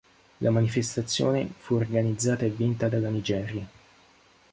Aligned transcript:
La 0.39 0.49
manifestazione 0.49 1.47
fu 1.59 1.75
organizzata 1.75 2.43
e 2.43 2.49
vinta 2.49 2.89
dalla 2.89 3.09
Nigeria. 3.09 3.63